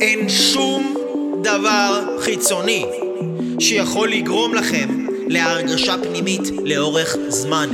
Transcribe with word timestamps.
אין 0.00 0.28
שום 0.28 0.94
דבר 1.42 2.16
חיצוני 2.20 2.86
שיכול 3.60 4.08
לגרום 4.10 4.54
לכם 4.54 5.06
להרגשה 5.28 5.94
פנימית 6.02 6.42
לאורך 6.64 7.16
זמן. 7.28 7.68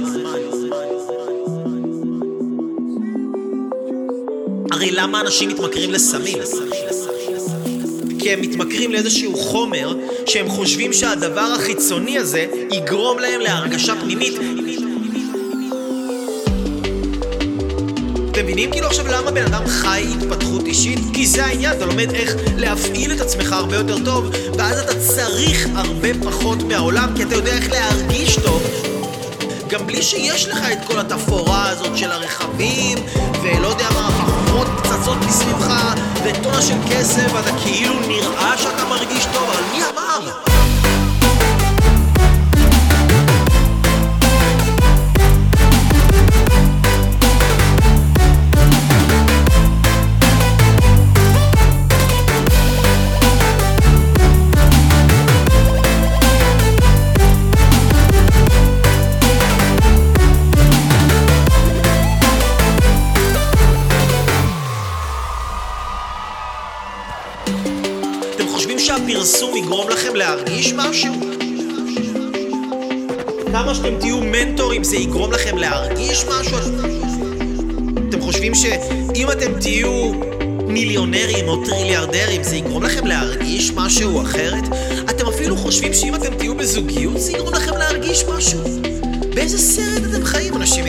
הרי 4.70 4.90
למה 4.90 5.20
אנשים 5.20 5.48
מתמכרים 5.48 5.90
לסמים? 5.90 6.38
כי 8.18 8.32
הם 8.32 8.40
מתמכרים 8.40 8.92
לאיזשהו 8.92 9.36
חומר 9.36 9.96
שהם 10.26 10.48
חושבים 10.48 10.92
שהדבר 10.92 11.48
החיצוני 11.56 12.18
הזה 12.18 12.46
יגרום 12.72 13.18
להם 13.18 13.40
להרגשה 13.40 13.94
פנימית 14.00 14.34
אתם 18.34 18.42
מבינים 18.42 18.70
כאילו 18.70 18.86
עכשיו 18.86 19.06
למה 19.08 19.30
בן 19.30 19.44
אדם 19.44 19.66
חי 19.66 20.04
התפתחות 20.16 20.66
אישית? 20.66 20.98
כי 21.12 21.26
זה 21.26 21.44
העניין, 21.44 21.76
אתה 21.76 21.86
לומד 21.86 22.14
איך 22.14 22.34
להפעיל 22.56 23.12
את 23.12 23.20
עצמך 23.20 23.52
הרבה 23.52 23.76
יותר 23.76 24.04
טוב 24.04 24.30
ואז 24.58 24.78
אתה 24.78 24.94
צריך 25.00 25.68
הרבה 25.74 26.08
פחות 26.22 26.62
מהעולם 26.62 27.08
כי 27.16 27.22
אתה 27.22 27.34
יודע 27.34 27.52
איך 27.52 27.70
להרגיש 27.70 28.36
טוב 28.36 28.62
גם 29.68 29.86
בלי 29.86 30.02
שיש 30.02 30.48
לך 30.48 30.58
את 30.72 30.78
כל 30.86 30.98
התפאורה 30.98 31.68
הזאת 31.68 31.96
של 31.96 32.12
הרכבים 32.12 32.98
ולא 33.42 33.68
יודע 33.68 33.88
מה, 33.90 34.10
חכמות 34.10 34.66
פצצות 34.82 35.18
מסביבך 35.28 35.94
וטונה 36.24 36.62
של 36.62 36.76
כסף 36.90 37.32
ואתה 37.34 37.50
כאילו 37.64 37.94
נראה 38.08 38.58
שהפרסום 69.08 69.56
יגרום 69.56 69.88
לכם 69.88 70.14
להרגיש 70.14 70.72
משהו? 70.72 71.14
כמה 73.52 73.74
שאתם 73.74 74.00
תהיו 74.00 74.20
מנטורים 74.20 74.84
זה 74.84 74.96
יגרום 74.96 75.32
לכם 75.32 75.56
להרגיש 75.58 76.24
משהו? 76.24 76.58
אתם 78.08 78.20
חושבים 78.20 78.54
שאם 78.54 79.30
אתם 79.30 79.60
תהיו 79.60 80.12
מיליונרים 80.66 81.48
או 81.48 81.64
טריליארדרים 81.64 82.42
זה 82.42 82.56
יגרום 82.56 82.82
לכם 82.82 83.06
להרגיש 83.06 83.72
משהו 83.72 84.22
אחרת? 84.22 84.64
אתם 85.10 85.26
אפילו 85.26 85.56
חושבים 85.56 85.94
שאם 85.94 86.14
אתם 86.14 86.34
תהיו 86.34 86.54
בזוגיות 86.54 87.20
זה 87.20 87.32
יגרום 87.32 87.54
לכם 87.54 87.76
להרגיש 87.76 88.24
משהו? 88.24 88.60
באיזה 89.34 89.58
סרט 89.58 90.02
אתם 90.10 90.24
חיים, 90.24 90.54
אנשים? 90.54 90.84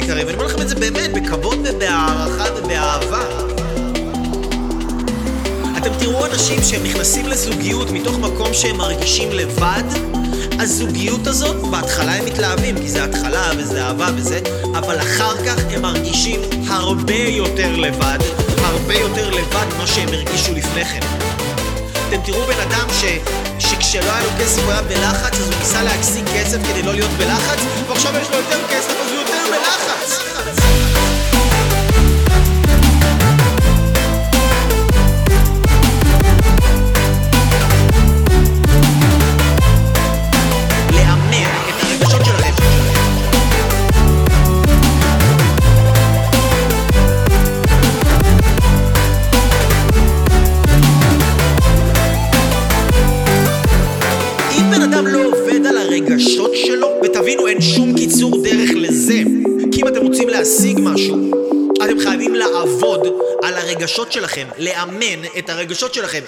אנשים 6.36 6.64
שהם 6.64 6.84
נכנסים 6.84 7.28
לזוגיות 7.28 7.92
מתוך 7.92 8.20
מקום 8.20 8.54
שהם 8.54 8.78
מרגישים 8.78 9.30
לבד, 9.32 9.84
הזוגיות 10.60 11.28
הזאת, 11.28 11.56
בהתחלה 11.56 12.16
הם 12.16 12.26
מתלהבים, 12.26 12.76
כי 12.80 12.90
זה 12.90 13.04
התחלה 13.04 13.52
וזה 13.58 13.86
אהבה 13.86 14.08
וזה, 14.16 14.40
אבל 14.78 15.00
אחר 15.00 15.46
כך 15.46 15.56
הם 15.70 15.82
מרגישים 15.82 16.42
הרבה 16.68 17.18
יותר 17.18 17.76
לבד, 17.76 18.18
הרבה 18.58 18.94
יותר 18.94 19.30
לבד 19.30 19.66
ממה 19.76 19.88
שהם 19.88 20.08
הרגישו 20.08 20.54
לפני 20.54 20.86
כן. 20.86 21.00
אתם 22.10 22.22
תראו 22.26 22.42
בן 22.42 22.60
אדם 22.60 22.88
ש... 23.02 23.06
שכשלא 23.60 24.12
היה 24.12 24.24
לו 24.24 24.30
כסף 24.40 24.64
הוא 24.64 24.72
היה 24.72 24.82
בלחץ, 24.82 25.34
אז 25.34 25.50
הוא 25.50 25.60
ניסה 25.60 25.84
להשיג 25.84 26.26
כסף 26.36 26.58
כדי 26.70 26.84
לא 26.84 26.94
להיות 26.94 27.12
בלחץ, 27.12 27.60
ועכשיו 27.88 28.14
יש 28.22 28.30
לו 28.30 28.36
יותר 28.36 28.68
כסף 28.70 28.94
אז 29.02 29.12
הוא 29.12 29.20
יותר 29.20 29.44
בלחץ. 29.52 30.25
שלו, 56.86 57.00
ותבינו, 57.04 57.48
אין 57.48 57.62
שום 57.62 57.94
קיצור 57.98 58.44
דרך 58.44 58.70
לזה. 58.76 59.22
כי 59.72 59.82
אם 59.82 59.88
אתם 59.88 60.02
רוצים 60.02 60.30
להשיג 60.30 60.80
משהו, 60.82 61.32
אתם 61.86 62.00
חייבים 62.00 62.36
לעבוד 62.36 63.08
על 63.44 63.54
הרגשות 63.54 64.12
שלכם, 64.12 64.48
לאמן 64.58 65.26
את 65.38 65.50
הרגשות 65.50 65.94
שלכם. 65.94 66.22